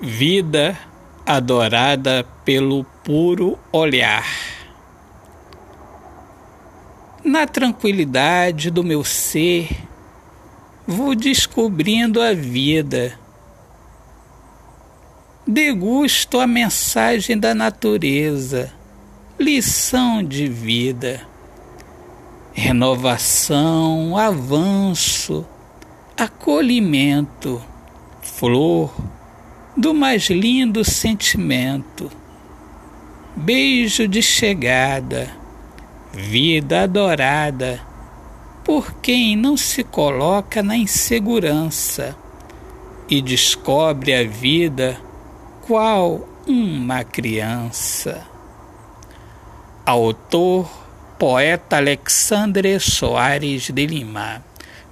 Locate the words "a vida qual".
44.14-46.26